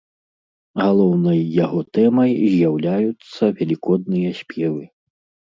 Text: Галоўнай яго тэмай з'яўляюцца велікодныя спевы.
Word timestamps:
Галоўнай 0.83 1.41
яго 1.65 1.79
тэмай 1.97 2.31
з'яўляюцца 2.55 3.53
велікодныя 3.61 4.35
спевы. 4.41 4.83